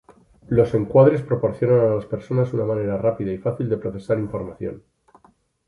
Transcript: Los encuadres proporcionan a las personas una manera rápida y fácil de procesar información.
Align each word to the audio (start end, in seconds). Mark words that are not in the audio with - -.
Los 0.49 0.73
encuadres 0.73 1.21
proporcionan 1.21 1.81
a 1.81 1.93
las 1.93 2.07
personas 2.07 2.53
una 2.53 2.65
manera 2.65 2.97
rápida 2.97 3.31
y 3.33 3.37
fácil 3.37 3.69
de 3.69 3.77
procesar 3.77 4.17
información. 4.17 4.81